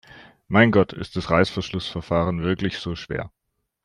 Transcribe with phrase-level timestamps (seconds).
[0.47, 3.29] Mein Gott, ist das Reißverschlussverfahren wirklich so schwer?